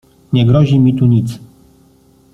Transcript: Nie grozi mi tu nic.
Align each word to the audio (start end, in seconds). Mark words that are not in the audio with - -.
Nie 0.33 0.45
grozi 0.45 0.79
mi 0.79 0.93
tu 0.95 1.05
nic. 1.05 1.39